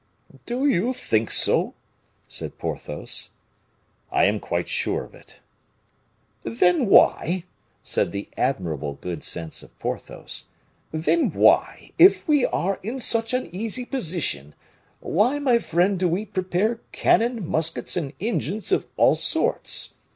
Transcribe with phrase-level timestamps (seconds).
[0.47, 1.75] "Do you think so?"
[2.27, 3.29] said Porthos.
[4.11, 5.41] "I am quite sure of it."
[6.41, 7.43] "Then why,"
[7.83, 10.45] said the admirable good sense of Porthos,
[10.91, 14.55] "then why, if we are in such an easy position,
[15.01, 19.93] why, my friend, do we prepare cannon, muskets, and engines of all sorts?